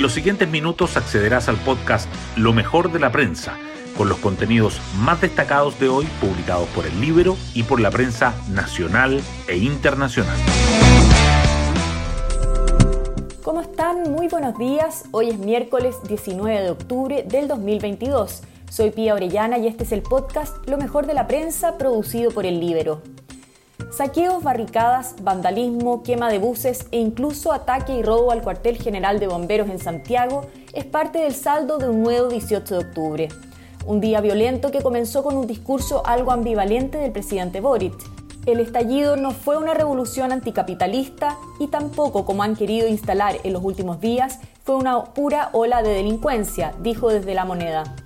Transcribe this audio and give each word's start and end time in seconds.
En 0.00 0.04
los 0.04 0.14
siguientes 0.14 0.48
minutos 0.48 0.96
accederás 0.96 1.50
al 1.50 1.58
podcast 1.58 2.08
Lo 2.34 2.54
mejor 2.54 2.90
de 2.90 2.98
la 2.98 3.12
prensa, 3.12 3.58
con 3.98 4.08
los 4.08 4.16
contenidos 4.16 4.80
más 4.96 5.20
destacados 5.20 5.78
de 5.78 5.90
hoy 5.90 6.06
publicados 6.22 6.66
por 6.70 6.86
el 6.86 6.98
Libro 7.02 7.36
y 7.52 7.64
por 7.64 7.80
la 7.80 7.90
prensa 7.90 8.34
nacional 8.48 9.20
e 9.46 9.58
internacional. 9.58 10.38
¿Cómo 13.42 13.60
están? 13.60 14.10
Muy 14.10 14.28
buenos 14.28 14.56
días. 14.56 15.04
Hoy 15.10 15.28
es 15.28 15.38
miércoles 15.38 15.96
19 16.08 16.62
de 16.62 16.70
octubre 16.70 17.22
del 17.28 17.46
2022. 17.46 18.40
Soy 18.70 18.92
Pía 18.92 19.12
Orellana 19.12 19.58
y 19.58 19.66
este 19.66 19.84
es 19.84 19.92
el 19.92 20.00
podcast 20.00 20.66
Lo 20.66 20.78
mejor 20.78 21.06
de 21.06 21.12
la 21.12 21.26
prensa 21.26 21.76
producido 21.76 22.30
por 22.30 22.46
el 22.46 22.58
Libro. 22.58 23.02
Saqueos, 23.88 24.42
barricadas, 24.42 25.16
vandalismo, 25.22 26.02
quema 26.02 26.30
de 26.30 26.38
buses 26.38 26.86
e 26.92 26.98
incluso 26.98 27.52
ataque 27.52 27.96
y 27.96 28.02
robo 28.02 28.30
al 28.30 28.42
cuartel 28.42 28.76
general 28.76 29.18
de 29.18 29.26
bomberos 29.26 29.68
en 29.68 29.78
Santiago 29.78 30.42
es 30.72 30.84
parte 30.84 31.20
del 31.20 31.34
saldo 31.34 31.78
de 31.78 31.88
un 31.88 32.02
nuevo 32.02 32.28
18 32.28 32.74
de 32.74 32.84
octubre. 32.84 33.28
Un 33.86 34.00
día 34.00 34.20
violento 34.20 34.70
que 34.70 34.82
comenzó 34.82 35.24
con 35.24 35.36
un 35.36 35.46
discurso 35.46 36.06
algo 36.06 36.30
ambivalente 36.30 36.98
del 36.98 37.10
presidente 37.10 37.60
Boric. 37.60 37.94
El 38.46 38.60
estallido 38.60 39.16
no 39.16 39.32
fue 39.32 39.56
una 39.56 39.74
revolución 39.74 40.30
anticapitalista 40.30 41.36
y 41.58 41.66
tampoco, 41.66 42.24
como 42.24 42.42
han 42.42 42.56
querido 42.56 42.86
instalar 42.86 43.38
en 43.42 43.52
los 43.52 43.64
últimos 43.64 44.00
días, 44.00 44.38
fue 44.62 44.76
una 44.76 45.04
pura 45.04 45.50
ola 45.52 45.82
de 45.82 45.90
delincuencia, 45.90 46.74
dijo 46.80 47.08
desde 47.08 47.34
la 47.34 47.44
moneda. 47.44 47.96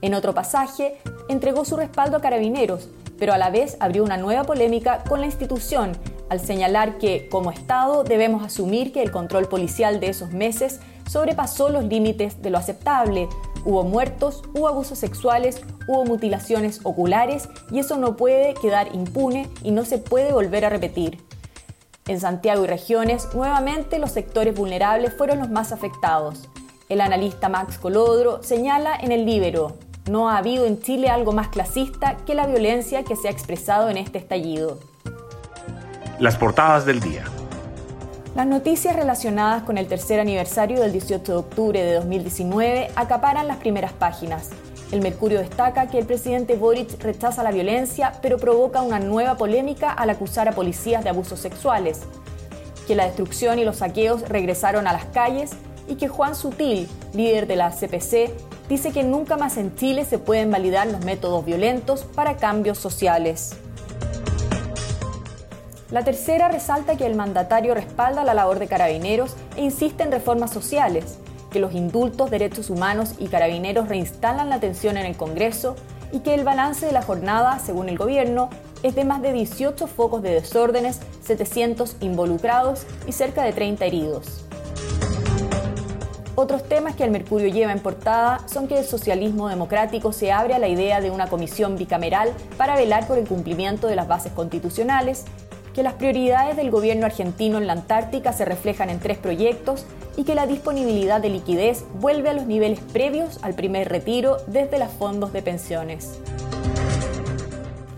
En 0.00 0.14
otro 0.14 0.34
pasaje, 0.34 0.98
entregó 1.28 1.64
su 1.64 1.76
respaldo 1.76 2.16
a 2.16 2.20
carabineros, 2.20 2.88
pero 3.18 3.32
a 3.32 3.38
la 3.38 3.50
vez 3.50 3.76
abrió 3.80 4.04
una 4.04 4.16
nueva 4.16 4.44
polémica 4.44 5.04
con 5.08 5.20
la 5.20 5.26
institución 5.26 5.92
al 6.28 6.40
señalar 6.40 6.98
que, 6.98 7.28
como 7.28 7.50
Estado, 7.50 8.02
debemos 8.02 8.44
asumir 8.44 8.92
que 8.92 9.02
el 9.02 9.12
control 9.12 9.48
policial 9.48 10.00
de 10.00 10.08
esos 10.08 10.32
meses 10.32 10.80
sobrepasó 11.08 11.68
los 11.68 11.84
límites 11.84 12.42
de 12.42 12.50
lo 12.50 12.58
aceptable. 12.58 13.28
Hubo 13.64 13.84
muertos, 13.84 14.42
hubo 14.54 14.68
abusos 14.68 14.98
sexuales, 14.98 15.60
hubo 15.86 16.04
mutilaciones 16.04 16.80
oculares 16.82 17.48
y 17.70 17.78
eso 17.78 17.96
no 17.96 18.16
puede 18.16 18.54
quedar 18.54 18.94
impune 18.94 19.48
y 19.62 19.70
no 19.70 19.84
se 19.84 19.98
puede 19.98 20.32
volver 20.32 20.64
a 20.64 20.70
repetir. 20.70 21.18
En 22.08 22.20
Santiago 22.20 22.64
y 22.64 22.68
regiones, 22.68 23.28
nuevamente 23.34 23.98
los 23.98 24.12
sectores 24.12 24.54
vulnerables 24.54 25.12
fueron 25.12 25.38
los 25.38 25.50
más 25.50 25.72
afectados. 25.72 26.48
El 26.88 27.00
analista 27.00 27.48
Max 27.48 27.78
Colodro 27.78 28.42
señala 28.44 28.96
en 28.96 29.10
el 29.10 29.26
Libero, 29.26 29.76
no 30.08 30.28
ha 30.30 30.38
habido 30.38 30.66
en 30.66 30.80
Chile 30.80 31.08
algo 31.08 31.32
más 31.32 31.48
clasista 31.48 32.16
que 32.24 32.34
la 32.34 32.46
violencia 32.46 33.02
que 33.02 33.16
se 33.16 33.28
ha 33.28 33.30
expresado 33.30 33.88
en 33.90 33.96
este 33.96 34.18
estallido. 34.18 34.78
Las 36.18 36.36
portadas 36.36 36.86
del 36.86 37.00
día. 37.00 37.24
Las 38.34 38.46
noticias 38.46 38.94
relacionadas 38.94 39.62
con 39.62 39.78
el 39.78 39.88
tercer 39.88 40.20
aniversario 40.20 40.80
del 40.80 40.92
18 40.92 41.32
de 41.32 41.38
octubre 41.38 41.82
de 41.82 41.94
2019 41.94 42.90
acaparan 42.94 43.48
las 43.48 43.56
primeras 43.56 43.92
páginas. 43.92 44.50
El 44.92 45.00
Mercurio 45.00 45.40
destaca 45.40 45.88
que 45.88 45.98
el 45.98 46.06
presidente 46.06 46.54
Boric 46.54 47.02
rechaza 47.02 47.42
la 47.42 47.50
violencia, 47.50 48.12
pero 48.22 48.38
provoca 48.38 48.82
una 48.82 49.00
nueva 49.00 49.36
polémica 49.36 49.90
al 49.90 50.10
acusar 50.10 50.48
a 50.48 50.52
policías 50.52 51.02
de 51.02 51.10
abusos 51.10 51.40
sexuales. 51.40 52.02
Que 52.86 52.94
la 52.94 53.06
destrucción 53.06 53.58
y 53.58 53.64
los 53.64 53.78
saqueos 53.78 54.28
regresaron 54.28 54.86
a 54.86 54.92
las 54.92 55.06
calles 55.06 55.52
y 55.88 55.96
que 55.96 56.08
Juan 56.08 56.36
Sutil, 56.36 56.88
líder 57.14 57.46
de 57.46 57.56
la 57.56 57.70
CPC, 57.70 58.30
dice 58.68 58.92
que 58.92 59.02
nunca 59.02 59.36
más 59.36 59.56
en 59.56 59.74
Chile 59.76 60.04
se 60.04 60.18
pueden 60.18 60.50
validar 60.50 60.86
los 60.86 61.04
métodos 61.04 61.44
violentos 61.44 62.04
para 62.04 62.36
cambios 62.36 62.78
sociales. 62.78 63.56
La 65.90 66.02
tercera 66.02 66.48
resalta 66.48 66.96
que 66.96 67.06
el 67.06 67.14
mandatario 67.14 67.72
respalda 67.72 68.24
la 68.24 68.34
labor 68.34 68.58
de 68.58 68.66
carabineros 68.66 69.36
e 69.56 69.62
insiste 69.62 70.02
en 70.02 70.10
reformas 70.10 70.50
sociales, 70.50 71.18
que 71.50 71.60
los 71.60 71.74
indultos, 71.74 72.30
derechos 72.30 72.70
humanos 72.70 73.14
y 73.18 73.28
carabineros 73.28 73.88
reinstalan 73.88 74.50
la 74.50 74.56
atención 74.56 74.96
en 74.96 75.06
el 75.06 75.16
Congreso 75.16 75.76
y 76.12 76.20
que 76.20 76.34
el 76.34 76.44
balance 76.44 76.86
de 76.86 76.92
la 76.92 77.02
jornada, 77.02 77.60
según 77.60 77.88
el 77.88 77.98
gobierno, 77.98 78.50
es 78.82 78.94
de 78.94 79.04
más 79.04 79.22
de 79.22 79.32
18 79.32 79.86
focos 79.86 80.22
de 80.22 80.30
desórdenes, 80.30 81.00
700 81.24 81.96
involucrados 82.00 82.84
y 83.06 83.12
cerca 83.12 83.42
de 83.42 83.52
30 83.52 83.84
heridos. 83.84 84.45
Otros 86.38 86.64
temas 86.64 86.94
que 86.94 87.02
el 87.02 87.10
Mercurio 87.10 87.48
lleva 87.48 87.72
en 87.72 87.80
portada 87.80 88.46
son 88.46 88.68
que 88.68 88.78
el 88.78 88.84
socialismo 88.84 89.48
democrático 89.48 90.12
se 90.12 90.32
abre 90.32 90.52
a 90.52 90.58
la 90.58 90.68
idea 90.68 91.00
de 91.00 91.10
una 91.10 91.30
comisión 91.30 91.78
bicameral 91.78 92.30
para 92.58 92.76
velar 92.76 93.06
por 93.08 93.16
el 93.16 93.26
cumplimiento 93.26 93.86
de 93.86 93.96
las 93.96 94.06
bases 94.06 94.32
constitucionales, 94.32 95.24
que 95.74 95.82
las 95.82 95.94
prioridades 95.94 96.54
del 96.56 96.70
gobierno 96.70 97.06
argentino 97.06 97.56
en 97.56 97.66
la 97.66 97.72
Antártica 97.72 98.34
se 98.34 98.44
reflejan 98.44 98.90
en 98.90 99.00
tres 99.00 99.16
proyectos 99.16 99.86
y 100.18 100.24
que 100.24 100.34
la 100.34 100.46
disponibilidad 100.46 101.22
de 101.22 101.30
liquidez 101.30 101.84
vuelve 102.00 102.28
a 102.28 102.34
los 102.34 102.44
niveles 102.44 102.80
previos 102.80 103.38
al 103.40 103.54
primer 103.54 103.88
retiro 103.88 104.36
desde 104.46 104.78
los 104.78 104.90
fondos 104.90 105.32
de 105.32 105.40
pensiones. 105.40 106.18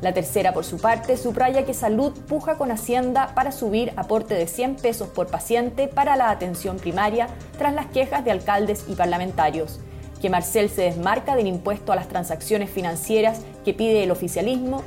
La 0.00 0.14
tercera, 0.14 0.52
por 0.52 0.64
su 0.64 0.78
parte, 0.78 1.16
subraya 1.16 1.64
que 1.64 1.74
Salud 1.74 2.12
puja 2.28 2.56
con 2.56 2.70
Hacienda 2.70 3.32
para 3.34 3.50
subir 3.50 3.92
aporte 3.96 4.34
de 4.34 4.46
100 4.46 4.76
pesos 4.76 5.08
por 5.08 5.26
paciente 5.26 5.88
para 5.88 6.14
la 6.14 6.30
atención 6.30 6.76
primaria 6.76 7.26
tras 7.56 7.74
las 7.74 7.86
quejas 7.86 8.24
de 8.24 8.30
alcaldes 8.30 8.84
y 8.86 8.94
parlamentarios, 8.94 9.80
que 10.22 10.30
Marcel 10.30 10.70
se 10.70 10.82
desmarca 10.82 11.34
del 11.34 11.48
impuesto 11.48 11.92
a 11.92 11.96
las 11.96 12.06
transacciones 12.06 12.70
financieras 12.70 13.40
que 13.64 13.74
pide 13.74 14.04
el 14.04 14.12
oficialismo 14.12 14.84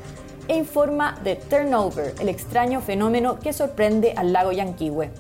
e 0.48 0.56
informa 0.56 1.20
de 1.24 1.36
turnover, 1.36 2.16
el 2.20 2.30
extraño 2.30 2.80
fenómeno 2.80 3.38
que 3.38 3.52
sorprende 3.52 4.14
al 4.16 4.32
lago 4.32 4.54
Yanquihue. 4.54 5.12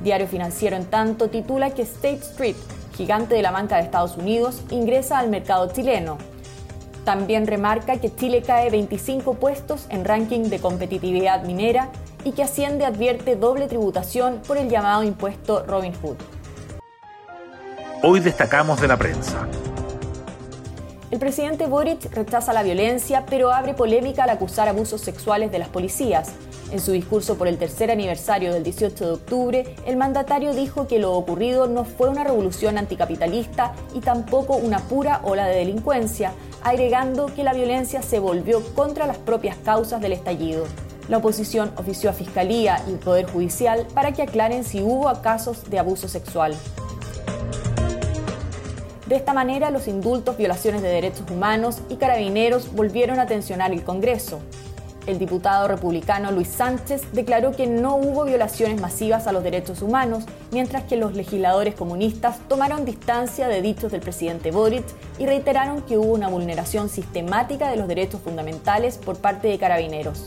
Diario 0.00 0.28
Financiero, 0.28 0.76
en 0.76 0.84
tanto, 0.84 1.30
titula 1.30 1.70
que 1.70 1.82
State 1.82 2.20
Street, 2.20 2.56
gigante 2.94 3.34
de 3.34 3.42
la 3.42 3.52
banca 3.52 3.76
de 3.76 3.84
Estados 3.84 4.18
Unidos, 4.18 4.60
ingresa 4.70 5.18
al 5.18 5.30
mercado 5.30 5.72
chileno, 5.72 6.18
también 7.04 7.46
remarca 7.46 7.98
que 7.98 8.14
Chile 8.14 8.42
cae 8.42 8.70
25 8.70 9.34
puestos 9.34 9.86
en 9.90 10.04
ranking 10.04 10.44
de 10.44 10.58
competitividad 10.58 11.44
minera 11.44 11.90
y 12.24 12.32
que 12.32 12.42
Hacienda 12.42 12.86
advierte 12.86 13.36
doble 13.36 13.68
tributación 13.68 14.40
por 14.46 14.56
el 14.56 14.68
llamado 14.68 15.02
impuesto 15.02 15.64
Robin 15.66 15.92
Hood. 16.02 16.16
Hoy 18.02 18.20
destacamos 18.20 18.80
de 18.80 18.88
la 18.88 18.96
prensa. 18.96 19.46
El 21.10 21.18
presidente 21.18 21.66
Boric 21.66 22.12
rechaza 22.12 22.52
la 22.52 22.62
violencia, 22.62 23.24
pero 23.26 23.52
abre 23.52 23.74
polémica 23.74 24.24
al 24.24 24.30
acusar 24.30 24.68
abusos 24.68 25.00
sexuales 25.00 25.52
de 25.52 25.58
las 25.58 25.68
policías. 25.68 26.32
En 26.70 26.80
su 26.80 26.92
discurso 26.92 27.36
por 27.36 27.46
el 27.46 27.58
tercer 27.58 27.90
aniversario 27.90 28.52
del 28.52 28.64
18 28.64 29.06
de 29.06 29.12
octubre, 29.12 29.76
el 29.86 29.96
mandatario 29.96 30.54
dijo 30.54 30.86
que 30.88 30.98
lo 30.98 31.12
ocurrido 31.12 31.66
no 31.68 31.84
fue 31.84 32.08
una 32.08 32.24
revolución 32.24 32.78
anticapitalista 32.78 33.74
y 33.94 34.00
tampoco 34.00 34.56
una 34.56 34.80
pura 34.80 35.20
ola 35.22 35.46
de 35.46 35.56
delincuencia, 35.56 36.32
agregando 36.62 37.26
que 37.26 37.44
la 37.44 37.52
violencia 37.52 38.02
se 38.02 38.18
volvió 38.18 38.60
contra 38.74 39.06
las 39.06 39.18
propias 39.18 39.56
causas 39.58 40.00
del 40.00 40.12
estallido. 40.12 40.64
La 41.08 41.18
oposición 41.18 41.70
ofició 41.76 42.10
a 42.10 42.14
Fiscalía 42.14 42.82
y 42.88 42.94
Poder 42.94 43.26
Judicial 43.26 43.86
para 43.92 44.12
que 44.12 44.22
aclaren 44.22 44.64
si 44.64 44.80
hubo 44.80 45.12
casos 45.20 45.70
de 45.70 45.78
abuso 45.78 46.08
sexual. 46.08 46.56
De 49.06 49.16
esta 49.16 49.34
manera, 49.34 49.70
los 49.70 49.86
indultos, 49.86 50.38
violaciones 50.38 50.80
de 50.80 50.88
derechos 50.88 51.30
humanos 51.30 51.80
y 51.90 51.96
carabineros 51.96 52.72
volvieron 52.72 53.20
a 53.20 53.26
tensionar 53.26 53.70
el 53.72 53.84
Congreso. 53.84 54.40
El 55.06 55.18
diputado 55.18 55.68
republicano 55.68 56.32
Luis 56.32 56.48
Sánchez 56.48 57.02
declaró 57.12 57.52
que 57.52 57.66
no 57.66 57.96
hubo 57.96 58.24
violaciones 58.24 58.80
masivas 58.80 59.26
a 59.26 59.32
los 59.32 59.44
derechos 59.44 59.82
humanos, 59.82 60.24
mientras 60.50 60.84
que 60.84 60.96
los 60.96 61.14
legisladores 61.14 61.74
comunistas 61.74 62.38
tomaron 62.48 62.86
distancia 62.86 63.46
de 63.48 63.60
dichos 63.60 63.92
del 63.92 64.00
presidente 64.00 64.50
Boric 64.50 64.84
y 65.18 65.26
reiteraron 65.26 65.82
que 65.82 65.98
hubo 65.98 66.14
una 66.14 66.28
vulneración 66.28 66.88
sistemática 66.88 67.70
de 67.70 67.76
los 67.76 67.86
derechos 67.86 68.22
fundamentales 68.22 68.96
por 68.96 69.18
parte 69.18 69.48
de 69.48 69.58
carabineros. 69.58 70.24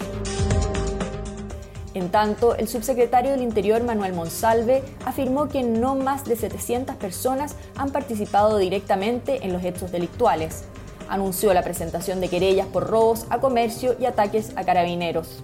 En 1.95 2.09
tanto, 2.09 2.55
el 2.55 2.67
subsecretario 2.67 3.31
del 3.31 3.41
Interior 3.41 3.83
Manuel 3.83 4.13
Monsalve 4.13 4.83
afirmó 5.05 5.49
que 5.49 5.63
no 5.63 5.95
más 5.95 6.25
de 6.25 6.35
700 6.35 6.95
personas 6.97 7.55
han 7.75 7.89
participado 7.89 8.59
directamente 8.59 9.43
en 9.43 9.53
los 9.53 9.63
hechos 9.63 9.91
delictuales 9.91 10.65
anunció 11.09 11.53
la 11.53 11.63
presentación 11.63 12.21
de 12.21 12.29
querellas 12.29 12.67
por 12.67 12.87
robos 12.87 13.25
a 13.29 13.39
comercio 13.39 13.95
y 13.99 14.05
ataques 14.05 14.51
a 14.55 14.63
carabineros. 14.63 15.43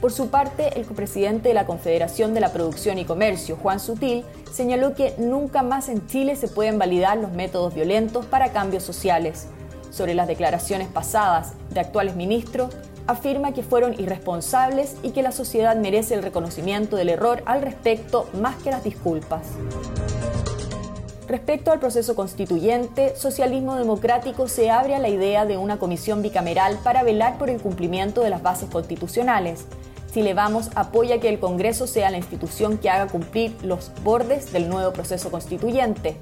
Por 0.00 0.12
su 0.12 0.28
parte, 0.28 0.78
el 0.78 0.86
copresidente 0.86 1.48
de 1.48 1.54
la 1.54 1.66
Confederación 1.66 2.32
de 2.32 2.40
la 2.40 2.52
Producción 2.52 2.98
y 2.98 3.04
Comercio, 3.04 3.56
Juan 3.56 3.80
Sutil, 3.80 4.24
señaló 4.52 4.94
que 4.94 5.14
nunca 5.18 5.62
más 5.62 5.88
en 5.88 6.06
Chile 6.06 6.36
se 6.36 6.46
pueden 6.46 6.78
validar 6.78 7.18
los 7.18 7.32
métodos 7.32 7.74
violentos 7.74 8.24
para 8.24 8.52
cambios 8.52 8.84
sociales. 8.84 9.48
Sobre 9.90 10.14
las 10.14 10.28
declaraciones 10.28 10.86
pasadas 10.86 11.54
de 11.70 11.80
actuales 11.80 12.14
ministros, 12.14 12.76
afirma 13.08 13.52
que 13.52 13.64
fueron 13.64 13.98
irresponsables 13.98 14.96
y 15.02 15.10
que 15.10 15.22
la 15.22 15.32
sociedad 15.32 15.74
merece 15.76 16.14
el 16.14 16.22
reconocimiento 16.22 16.96
del 16.96 17.08
error 17.08 17.42
al 17.46 17.62
respecto 17.62 18.28
más 18.40 18.54
que 18.62 18.70
las 18.70 18.84
disculpas. 18.84 19.42
Respecto 21.28 21.72
al 21.72 21.78
proceso 21.78 22.16
constituyente, 22.16 23.14
Socialismo 23.14 23.76
Democrático 23.76 24.48
se 24.48 24.70
abre 24.70 24.94
a 24.94 24.98
la 24.98 25.10
idea 25.10 25.44
de 25.44 25.58
una 25.58 25.78
comisión 25.78 26.22
bicameral 26.22 26.78
para 26.82 27.02
velar 27.02 27.36
por 27.36 27.50
el 27.50 27.60
cumplimiento 27.60 28.22
de 28.22 28.30
las 28.30 28.42
bases 28.42 28.70
constitucionales. 28.70 29.66
Chile 30.10 30.32
Vamos 30.32 30.70
apoya 30.74 31.20
que 31.20 31.28
el 31.28 31.38
Congreso 31.38 31.86
sea 31.86 32.10
la 32.10 32.16
institución 32.16 32.78
que 32.78 32.88
haga 32.88 33.08
cumplir 33.08 33.54
los 33.62 33.92
bordes 34.02 34.52
del 34.52 34.70
nuevo 34.70 34.94
proceso 34.94 35.30
constituyente. 35.30 36.16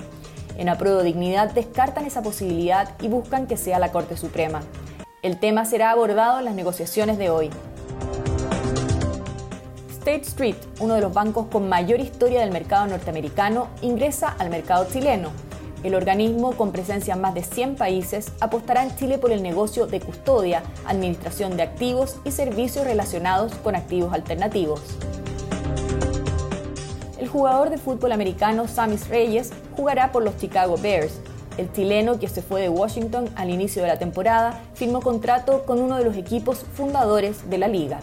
En 0.58 0.68
Apruebo 0.68 1.04
Dignidad 1.04 1.52
descartan 1.52 2.04
esa 2.04 2.22
posibilidad 2.22 2.96
y 3.00 3.06
buscan 3.06 3.46
que 3.46 3.56
sea 3.56 3.78
la 3.78 3.92
Corte 3.92 4.16
Suprema. 4.16 4.62
El 5.22 5.38
tema 5.38 5.66
será 5.66 5.92
abordado 5.92 6.40
en 6.40 6.46
las 6.46 6.54
negociaciones 6.56 7.16
de 7.16 7.30
hoy. 7.30 7.50
State 10.06 10.28
Street, 10.28 10.56
uno 10.78 10.94
de 10.94 11.00
los 11.00 11.12
bancos 11.12 11.46
con 11.50 11.68
mayor 11.68 11.98
historia 11.98 12.38
del 12.38 12.52
mercado 12.52 12.86
norteamericano, 12.86 13.66
ingresa 13.82 14.28
al 14.38 14.50
mercado 14.50 14.86
chileno. 14.88 15.30
El 15.82 15.96
organismo, 15.96 16.52
con 16.52 16.70
presencia 16.70 17.14
en 17.14 17.20
más 17.20 17.34
de 17.34 17.42
100 17.42 17.74
países, 17.74 18.30
apostará 18.38 18.84
en 18.84 18.94
Chile 18.94 19.18
por 19.18 19.32
el 19.32 19.42
negocio 19.42 19.88
de 19.88 19.98
custodia, 19.98 20.62
administración 20.86 21.56
de 21.56 21.64
activos 21.64 22.18
y 22.24 22.30
servicios 22.30 22.84
relacionados 22.84 23.52
con 23.56 23.74
activos 23.74 24.12
alternativos. 24.12 24.80
El 27.18 27.26
jugador 27.26 27.70
de 27.70 27.78
fútbol 27.78 28.12
americano 28.12 28.68
Samis 28.68 29.08
Reyes 29.08 29.50
jugará 29.74 30.12
por 30.12 30.22
los 30.22 30.36
Chicago 30.36 30.76
Bears. 30.80 31.14
El 31.58 31.72
chileno 31.72 32.20
que 32.20 32.28
se 32.28 32.42
fue 32.42 32.60
de 32.60 32.68
Washington 32.68 33.28
al 33.34 33.50
inicio 33.50 33.82
de 33.82 33.88
la 33.88 33.98
temporada 33.98 34.60
firmó 34.74 35.00
contrato 35.00 35.64
con 35.64 35.80
uno 35.80 35.96
de 35.96 36.04
los 36.04 36.16
equipos 36.16 36.64
fundadores 36.76 37.50
de 37.50 37.58
la 37.58 37.66
liga. 37.66 37.98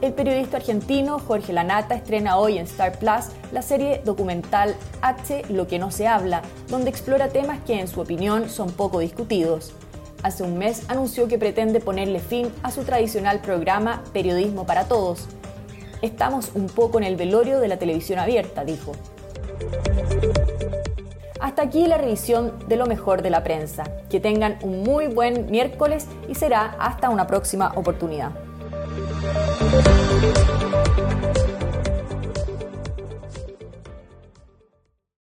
El 0.00 0.12
periodista 0.12 0.58
argentino 0.58 1.18
Jorge 1.18 1.52
Lanata 1.52 1.96
estrena 1.96 2.38
hoy 2.38 2.58
en 2.58 2.66
Star 2.66 2.96
Plus 3.00 3.32
la 3.50 3.62
serie 3.62 4.00
documental 4.04 4.76
H, 5.02 5.42
lo 5.48 5.66
que 5.66 5.80
no 5.80 5.90
se 5.90 6.06
habla, 6.06 6.42
donde 6.68 6.88
explora 6.88 7.30
temas 7.30 7.58
que 7.66 7.80
en 7.80 7.88
su 7.88 8.00
opinión 8.00 8.48
son 8.48 8.70
poco 8.70 9.00
discutidos. 9.00 9.72
Hace 10.22 10.44
un 10.44 10.56
mes 10.56 10.84
anunció 10.88 11.26
que 11.26 11.36
pretende 11.36 11.80
ponerle 11.80 12.20
fin 12.20 12.52
a 12.62 12.70
su 12.70 12.84
tradicional 12.84 13.40
programa 13.40 14.04
Periodismo 14.12 14.66
para 14.66 14.84
Todos. 14.84 15.26
Estamos 16.00 16.52
un 16.54 16.66
poco 16.66 16.98
en 16.98 17.04
el 17.04 17.16
velorio 17.16 17.58
de 17.58 17.66
la 17.66 17.78
televisión 17.78 18.20
abierta, 18.20 18.64
dijo. 18.64 18.92
Hasta 21.40 21.62
aquí 21.62 21.88
la 21.88 21.98
revisión 21.98 22.52
de 22.68 22.76
lo 22.76 22.86
mejor 22.86 23.22
de 23.22 23.30
la 23.30 23.42
prensa. 23.42 23.82
Que 24.08 24.20
tengan 24.20 24.58
un 24.62 24.84
muy 24.84 25.08
buen 25.08 25.50
miércoles 25.50 26.06
y 26.28 26.36
será 26.36 26.76
hasta 26.78 27.10
una 27.10 27.26
próxima 27.26 27.72
oportunidad. 27.74 28.47